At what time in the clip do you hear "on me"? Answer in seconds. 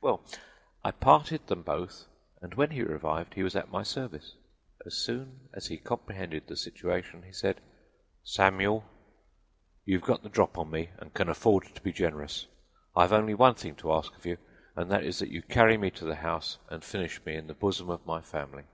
10.58-10.90